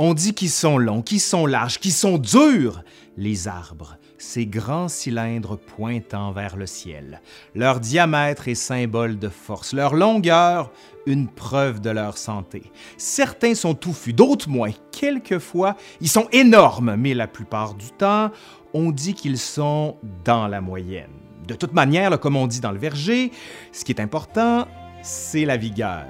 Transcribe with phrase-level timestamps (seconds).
[0.00, 2.84] On dit qu'ils sont longs, qu'ils sont larges, qu'ils sont durs,
[3.16, 7.20] les arbres, ces grands cylindres pointant vers le ciel.
[7.56, 10.70] Leur diamètre est symbole de force, leur longueur,
[11.06, 12.70] une preuve de leur santé.
[12.96, 14.70] Certains sont touffus, d'autres moins.
[14.92, 18.30] Quelquefois, ils sont énormes, mais la plupart du temps,
[18.74, 21.10] on dit qu'ils sont dans la moyenne.
[21.48, 23.32] De toute manière, comme on dit dans le verger,
[23.72, 24.68] ce qui est important,
[25.02, 26.06] c'est la vigueur.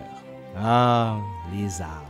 [0.58, 1.16] Ah,
[1.54, 2.04] les arbres.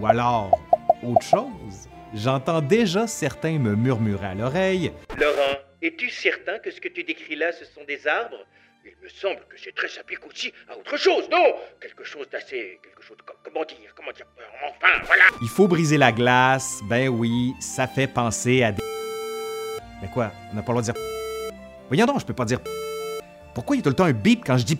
[0.00, 0.58] Ou alors,
[1.02, 1.88] autre chose.
[2.14, 4.92] J'entends déjà certains me murmurer à l'oreille.
[5.18, 8.44] Laurent, es-tu certain que ce que tu décris là, ce sont des arbres?
[8.84, 11.54] Il me semble que c'est très s'applique aussi à autre chose, non?
[11.80, 12.80] Quelque chose d'assez...
[12.82, 13.22] quelque chose de...
[13.44, 14.26] comment dire Comment dire
[14.64, 18.82] Enfin, voilà Il faut briser la glace, ben oui, ça fait penser à des...
[20.02, 21.02] Mais quoi On n'a pas le droit de dire...
[21.88, 22.60] Voyons donc, je peux pas dire...
[23.54, 24.76] Pourquoi il y a tout le temps un bip quand je dis...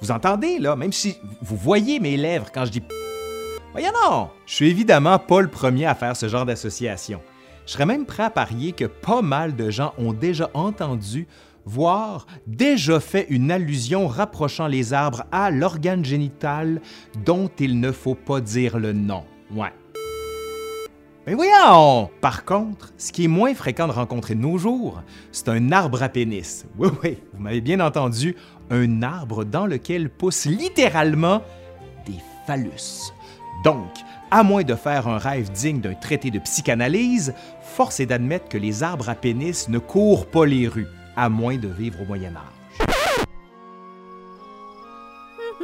[0.00, 0.76] Vous entendez, là?
[0.76, 2.82] Même si vous voyez mes lèvres quand je dis...
[3.78, 4.30] Voyons non!
[4.46, 7.20] Je suis évidemment pas le premier à faire ce genre d'association.
[7.66, 11.28] Je serais même prêt à parier que pas mal de gens ont déjà entendu,
[11.66, 16.80] voire déjà fait une allusion rapprochant les arbres à l'organe génital
[17.26, 19.24] dont il ne faut pas dire le nom.
[19.54, 19.74] Ouais.
[21.26, 22.08] Mais voyons!
[22.22, 26.02] Par contre, ce qui est moins fréquent de rencontrer de nos jours, c'est un arbre
[26.02, 26.64] à pénis.
[26.78, 28.36] Oui, oui, vous m'avez bien entendu,
[28.70, 31.42] un arbre dans lequel poussent littéralement
[32.06, 33.12] des phallus.
[33.64, 33.90] Donc,
[34.30, 38.58] à moins de faire un rêve digne d'un traité de psychanalyse, force est d'admettre que
[38.58, 42.34] les arbres à pénis ne courent pas les rues, à moins de vivre au Moyen
[42.36, 42.56] Âge.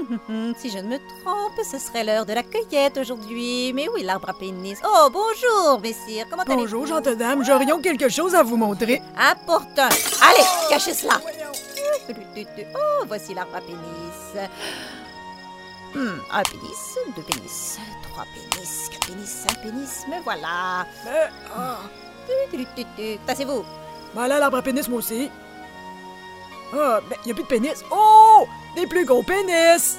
[0.59, 3.73] si je ne me trompe, ce serait l'heure de la cueillette aujourd'hui.
[3.75, 4.79] Mais oui, l'arbre à pénis.
[4.84, 6.27] Oh, bonjour, messire.
[6.31, 6.62] Comment allez-vous?
[6.62, 7.45] Bonjour, gentes dames.
[7.45, 9.01] J'aurions quelque chose à vous montrer.
[9.17, 9.89] Important.
[10.23, 11.21] Allez, cachez cela.
[12.75, 14.51] Oh, voici l'arbre à pénis.
[15.95, 20.87] Hmm, un pénis, deux pénis, trois pénis, quatre pénis, cinq pénis, me voilà.
[22.51, 23.19] Tu, tu.
[23.27, 23.62] Tassez-vous.
[24.15, 25.31] voilà l'arbre à pénis, moi aussi.
[26.75, 27.84] Ah, mais il a plus de pénis.
[27.91, 28.47] Oh!
[28.75, 29.99] Des plus gros pénis!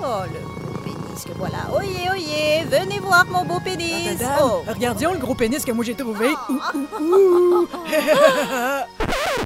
[0.00, 1.58] Oh, le beau pénis que voilà.
[1.76, 4.16] Oyez, oyez, venez voir mon beau pénis.
[4.18, 4.62] Dames, Oh.
[4.66, 6.28] regardions le gros pénis que moi j'ai trouvé.
[6.48, 7.68] Ouh, ouh, ouh.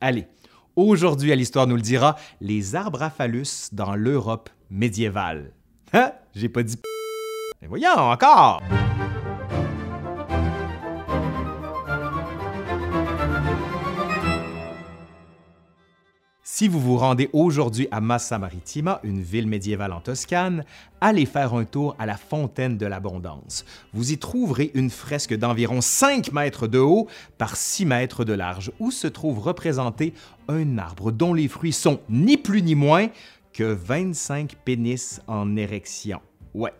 [0.00, 0.26] Allez,
[0.76, 5.52] aujourd'hui à l'Histoire nous le dira, les arbres à phallus dans l'Europe médiévale.
[5.92, 6.12] Hein?
[6.34, 6.76] J'ai pas dit...
[7.62, 8.62] Mais voyons, encore!
[16.64, 20.64] Si vous vous rendez aujourd'hui à Massa Marittima, une ville médiévale en Toscane,
[20.98, 23.66] allez faire un tour à la fontaine de l'abondance.
[23.92, 28.72] Vous y trouverez une fresque d'environ 5 mètres de haut par 6 mètres de large,
[28.80, 30.14] où se trouve représenté
[30.48, 33.08] un arbre dont les fruits sont ni plus ni moins
[33.52, 36.22] que 25 pénis en érection.
[36.54, 36.72] Ouais,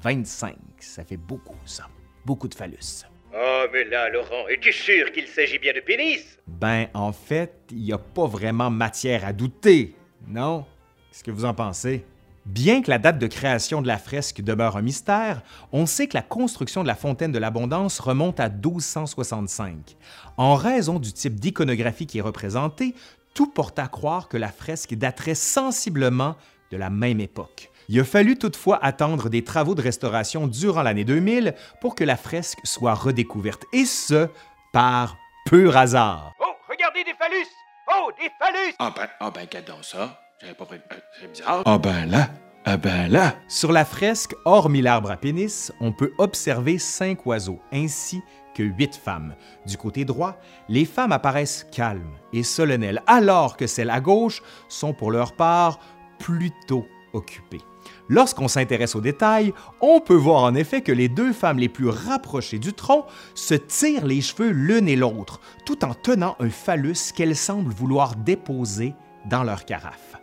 [0.00, 1.88] 25, ça fait beaucoup ça.
[2.24, 3.07] Beaucoup de phallus.
[3.34, 6.38] Oh, mais là, Laurent, es-tu sûr qu'il s'agit bien de pénis?
[6.46, 9.94] Ben, en fait, il n'y a pas vraiment matière à douter,
[10.26, 10.64] non?
[11.10, 12.04] Qu'est-ce que vous en pensez?
[12.46, 16.16] Bien que la date de création de la fresque demeure un mystère, on sait que
[16.16, 19.96] la construction de la fontaine de l'abondance remonte à 1265.
[20.38, 22.94] En raison du type d'iconographie qui est représentée,
[23.34, 26.36] tout porte à croire que la fresque daterait sensiblement
[26.70, 27.70] de la même époque.
[27.90, 32.18] Il a fallu toutefois attendre des travaux de restauration durant l'année 2000 pour que la
[32.18, 34.28] fresque soit redécouverte, et ce,
[34.74, 35.16] par
[35.46, 36.32] pur hasard.
[36.38, 37.46] Oh, regardez des phallus
[37.90, 40.20] Oh, des phallus Ah ben, ah ben, donc ça?
[40.38, 40.76] J'avais pas pris...
[40.76, 41.62] euh, c'est bizarre.
[41.64, 42.28] Ah ben là,
[42.66, 43.34] ah ben là.
[43.48, 48.20] Sur la fresque, hormis l'arbre à pénis, on peut observer cinq oiseaux ainsi
[48.54, 49.34] que huit femmes.
[49.64, 50.36] Du côté droit,
[50.68, 55.78] les femmes apparaissent calmes et solennelles, alors que celles à gauche sont pour leur part
[56.18, 57.62] plutôt occupées.
[58.08, 61.88] Lorsqu'on s'intéresse aux détails, on peut voir en effet que les deux femmes les plus
[61.88, 67.12] rapprochées du tronc se tirent les cheveux l'une et l'autre, tout en tenant un phallus
[67.14, 68.94] qu'elles semblent vouloir déposer
[69.28, 70.14] dans leur carafe.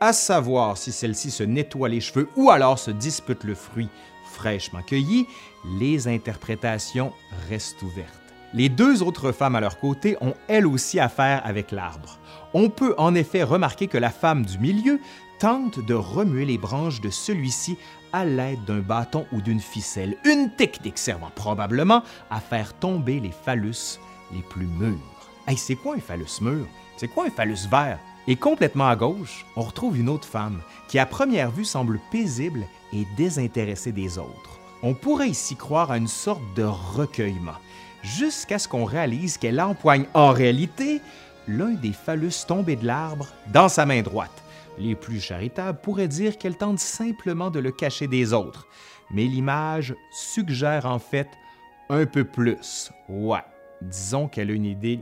[0.00, 3.88] À savoir si celle-ci se nettoie les cheveux ou alors se dispute le fruit
[4.32, 5.26] fraîchement cueilli,
[5.78, 7.12] les interprétations
[7.48, 8.18] restent ouvertes.
[8.54, 12.18] Les deux autres femmes à leur côté ont elles aussi affaire avec l'arbre.
[12.52, 15.00] On peut en effet remarquer que la femme du milieu
[15.42, 17.76] tente de remuer les branches de celui-ci
[18.12, 23.32] à l'aide d'un bâton ou d'une ficelle, une technique servant probablement à faire tomber les
[23.32, 23.98] phallus
[24.32, 25.00] les plus mûrs.
[25.48, 26.64] Hey, c'est quoi un phallus mûr?
[26.96, 27.98] C'est quoi un phallus vert?
[28.28, 32.64] Et complètement à gauche, on retrouve une autre femme qui à première vue semble paisible
[32.92, 34.60] et désintéressée des autres.
[34.84, 37.58] On pourrait ici croire à une sorte de recueillement,
[38.04, 41.00] jusqu'à ce qu'on réalise qu'elle empoigne en réalité
[41.48, 44.41] l'un des phallus tombés de l'arbre dans sa main droite.
[44.78, 48.66] Les plus charitables pourraient dire qu'elle tente simplement de le cacher des autres,
[49.10, 51.28] mais l'image suggère en fait
[51.90, 52.90] un peu plus.
[53.08, 53.44] Ouais,
[53.82, 55.00] disons qu'elle a une idée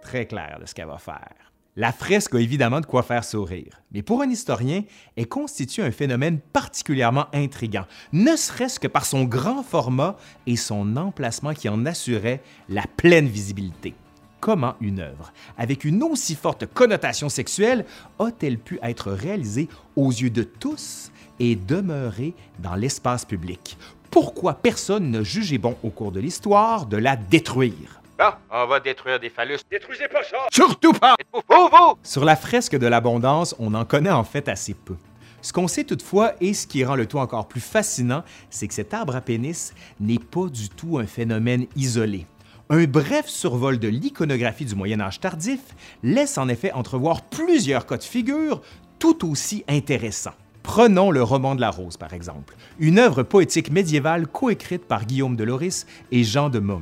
[0.00, 1.52] très claire de ce qu'elle va faire.
[1.74, 4.84] La fresque a évidemment de quoi faire sourire, mais pour un historien,
[5.16, 10.16] elle constitue un phénomène particulièrement intrigant, ne serait-ce que par son grand format
[10.46, 13.94] et son emplacement qui en assurait la pleine visibilité.
[14.42, 17.86] Comment une œuvre, avec une aussi forte connotation sexuelle,
[18.18, 23.78] a-t-elle pu être réalisée aux yeux de tous et demeurer dans l'espace public?
[24.10, 28.02] Pourquoi personne n'a jugé bon au cours de l'histoire de la détruire?
[28.18, 29.58] Ah, on va détruire des phallus.
[29.70, 30.38] Détruisez pas ça!
[30.50, 31.14] Surtout pas!
[31.32, 31.94] Vous, vous, vous!
[32.02, 34.96] Sur la fresque de l'abondance, on en connaît en fait assez peu.
[35.40, 38.74] Ce qu'on sait toutefois, et ce qui rend le tout encore plus fascinant, c'est que
[38.74, 42.26] cet arbre à pénis n'est pas du tout un phénomène isolé.
[42.74, 45.60] Un bref survol de l'iconographie du Moyen Âge tardif
[46.02, 48.62] laisse en effet entrevoir plusieurs cas de figure
[48.98, 50.32] tout aussi intéressants.
[50.62, 55.36] Prenons le roman de la Rose, par exemple, une œuvre poétique médiévale coécrite par Guillaume
[55.36, 56.80] de Loris et Jean de Meung.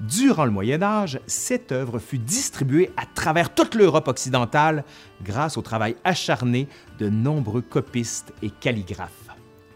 [0.00, 4.82] Durant le Moyen Âge, cette œuvre fut distribuée à travers toute l'Europe occidentale
[5.22, 6.66] grâce au travail acharné
[6.98, 9.30] de nombreux copistes et calligraphes.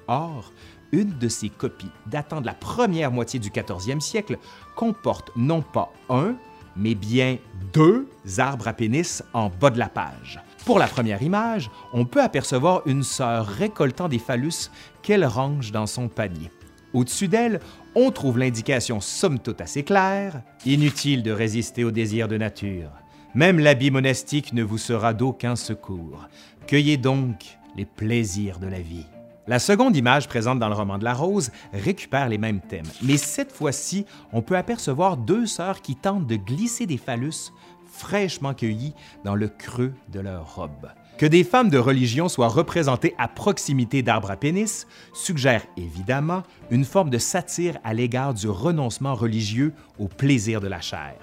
[0.08, 0.52] Or,
[0.92, 4.38] une de ces copies, datant de la première moitié du 14e siècle,
[4.76, 6.36] comporte non pas un,
[6.76, 7.38] mais bien
[7.72, 8.08] deux
[8.38, 10.40] arbres à pénis en bas de la page.
[10.64, 14.70] Pour la première image, on peut apercevoir une sœur récoltant des phallus
[15.02, 16.50] qu'elle range dans son panier.
[16.92, 17.60] Au-dessus d'elle,
[17.94, 22.90] on trouve l'indication somme toute assez claire Inutile de résister aux désirs de nature.
[23.34, 26.28] Même l'habit monastique ne vous sera d'aucun secours.
[26.66, 29.06] Cueillez donc les plaisirs de la vie.
[29.48, 33.16] La seconde image présente dans le roman de la Rose récupère les mêmes thèmes, mais
[33.16, 37.50] cette fois-ci, on peut apercevoir deux sœurs qui tentent de glisser des phallus
[37.86, 38.94] fraîchement cueillis
[39.24, 40.92] dans le creux de leur robe.
[41.18, 46.84] Que des femmes de religion soient représentées à proximité d'arbres à pénis suggère évidemment une
[46.84, 51.16] forme de satire à l'égard du renoncement religieux au plaisir de la chair.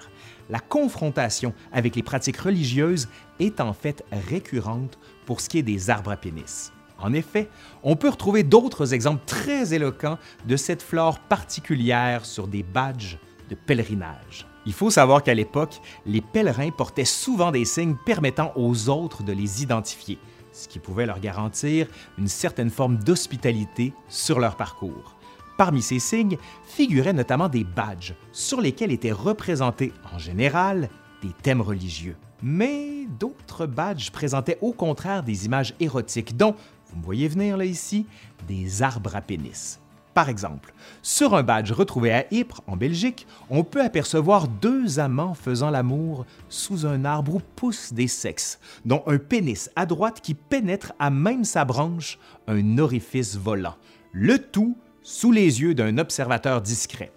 [0.50, 3.08] La confrontation avec les pratiques religieuses
[3.38, 6.70] est en fait récurrente pour ce qui est des arbres à pénis.
[7.02, 7.48] En effet,
[7.82, 13.18] on peut retrouver d'autres exemples très éloquents de cette flore particulière sur des badges
[13.48, 14.46] de pèlerinage.
[14.66, 19.32] Il faut savoir qu'à l'époque, les pèlerins portaient souvent des signes permettant aux autres de
[19.32, 20.18] les identifier,
[20.52, 21.86] ce qui pouvait leur garantir
[22.18, 25.16] une certaine forme d'hospitalité sur leur parcours.
[25.56, 30.88] Parmi ces signes figuraient notamment des badges sur lesquels étaient représentés en général
[31.22, 32.16] des thèmes religieux.
[32.42, 36.54] Mais d'autres badges présentaient au contraire des images érotiques, dont,
[36.90, 38.06] vous me voyez venir là ici,
[38.48, 39.80] des arbres à pénis.
[40.14, 45.34] Par exemple, sur un badge retrouvé à Ypres, en Belgique, on peut apercevoir deux amants
[45.34, 50.34] faisant l'amour sous un arbre où poussent des sexes, dont un pénis à droite qui
[50.34, 53.76] pénètre à même sa branche un orifice volant,
[54.12, 57.12] le tout sous les yeux d'un observateur discret.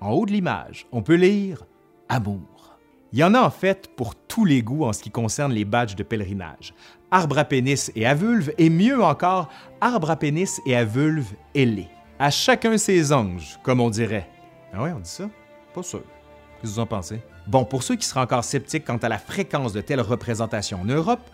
[0.00, 1.64] En haut de l'image, on peut lire
[2.08, 2.55] Amour.
[3.16, 5.64] Il y en a en fait pour tous les goûts en ce qui concerne les
[5.64, 6.74] badges de pèlerinage.
[7.10, 9.48] Arbre à pénis et à vulve, et mieux encore,
[9.80, 11.88] arbre à pénis et à vulve ailé.
[12.18, 14.28] À chacun ses anges, comme on dirait.
[14.70, 15.30] Ah ouais, on dit ça?
[15.72, 16.02] Pas sûr.
[16.60, 17.20] Qu'est-ce que vous en pensez?
[17.46, 20.84] Bon, pour ceux qui seraient encore sceptiques quant à la fréquence de telles représentations en
[20.84, 21.26] Europe,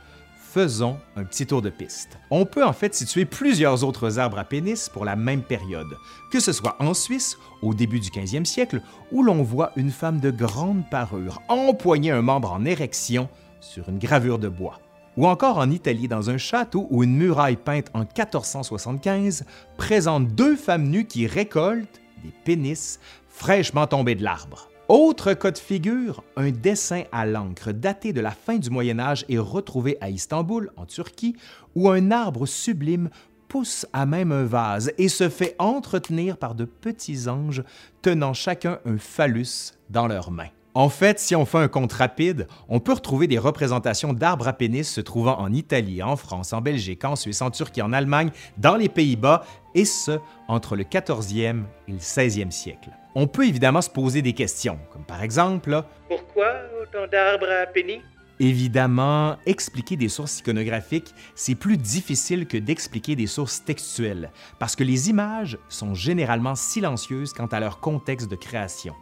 [0.52, 2.18] faisons un petit tour de piste.
[2.30, 5.96] On peut en fait situer plusieurs autres arbres à pénis pour la même période,
[6.30, 8.82] que ce soit en Suisse, au début du 15e siècle,
[9.12, 13.30] où l'on voit une femme de grande parure empoigner un membre en érection
[13.60, 14.78] sur une gravure de bois.
[15.16, 19.44] Ou encore en Italie, dans un château où une muraille peinte en 1475
[19.78, 24.68] présente deux femmes nues qui récoltent des pénis fraîchement tombés de l'arbre.
[24.94, 29.24] Autre cas de figure, un dessin à l'encre daté de la fin du Moyen Âge
[29.30, 31.34] est retrouvé à Istanbul, en Turquie,
[31.74, 33.08] où un arbre sublime
[33.48, 37.64] pousse à même un vase et se fait entretenir par de petits anges
[38.02, 40.50] tenant chacun un phallus dans leurs mains.
[40.74, 44.52] En fait, si on fait un compte rapide, on peut retrouver des représentations d'arbres à
[44.52, 48.30] pénis se trouvant en Italie, en France, en Belgique, en Suisse, en Turquie, en Allemagne,
[48.58, 49.42] dans les Pays-Bas,
[49.74, 50.18] et ce,
[50.48, 52.90] entre le 14e et le 16e siècle.
[53.14, 56.52] On peut évidemment se poser des questions, comme par exemple, Pourquoi
[56.82, 58.00] autant d'arbres à pénis
[58.40, 64.82] Évidemment, expliquer des sources iconographiques, c'est plus difficile que d'expliquer des sources textuelles, parce que
[64.82, 68.94] les images sont généralement silencieuses quant à leur contexte de création.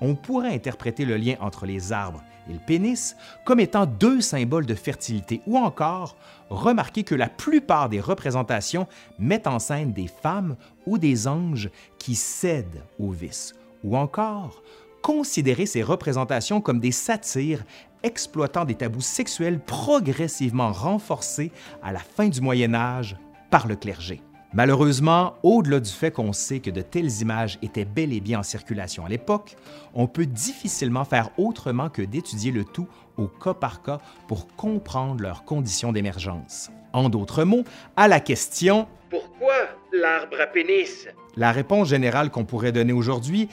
[0.00, 4.66] On pourrait interpréter le lien entre les arbres et le pénis comme étant deux symboles
[4.66, 6.16] de fertilité ou encore
[6.50, 8.86] remarquer que la plupart des représentations
[9.18, 14.62] mettent en scène des femmes ou des anges qui cèdent au vice ou encore
[15.02, 17.64] considérer ces représentations comme des satires
[18.02, 23.16] exploitant des tabous sexuels progressivement renforcés à la fin du Moyen Âge
[23.50, 24.20] par le clergé.
[24.54, 28.42] Malheureusement, au-delà du fait qu'on sait que de telles images étaient bel et bien en
[28.44, 29.56] circulation à l'époque,
[29.94, 35.22] on peut difficilement faire autrement que d'étudier le tout au cas par cas pour comprendre
[35.22, 36.70] leurs conditions d'émergence.
[36.92, 37.64] En d'autres mots,
[37.96, 39.54] à la question Pourquoi
[39.92, 41.08] l'arbre à pénis?
[41.34, 43.48] La réponse générale qu'on pourrait donner aujourd'hui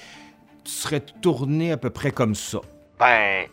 [0.64, 2.60] serait tournée à peu près comme ça.
[3.00, 3.48] Ben,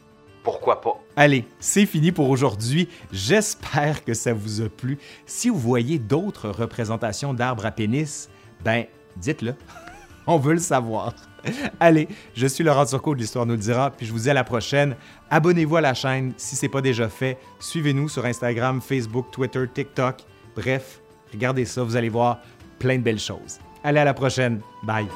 [0.49, 0.99] pourquoi pas?
[1.15, 2.89] Allez, c'est fini pour aujourd'hui.
[3.13, 4.97] J'espère que ça vous a plu.
[5.27, 8.31] Si vous voyez d'autres représentations d'arbres à pénis,
[8.65, 8.87] ben,
[9.17, 9.55] dites-le.
[10.27, 11.13] On veut le savoir.
[11.81, 14.35] Allez, je suis Laurent Turcot de l'Histoire nous le dira, puis je vous dis à
[14.35, 14.97] la prochaine.
[15.31, 17.37] Abonnez-vous à la chaîne si ce n'est pas déjà fait.
[17.61, 20.17] Suivez-nous sur Instagram, Facebook, Twitter, TikTok.
[20.57, 22.39] Bref, regardez ça, vous allez voir
[22.79, 23.59] plein de belles choses.
[23.85, 24.63] Allez, à la prochaine.
[24.83, 25.09] Bye.